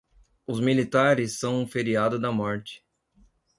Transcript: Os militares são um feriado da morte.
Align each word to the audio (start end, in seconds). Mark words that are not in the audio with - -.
Os 0.47 0.59
militares 0.59 1.37
são 1.37 1.59
um 1.61 1.67
feriado 1.67 2.17
da 2.19 2.31
morte. 2.31 2.83